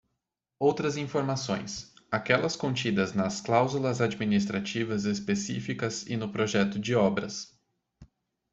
Outras 0.59 0.97
informações: 0.97 1.93
aquelas 2.09 2.55
contidas 2.55 3.13
nas 3.13 3.39
cláusulas 3.39 4.01
administrativas 4.01 5.05
específicas 5.05 6.07
e 6.07 6.17
no 6.17 6.31
projeto 6.31 6.79
de 6.79 6.95
obras. 6.95 7.55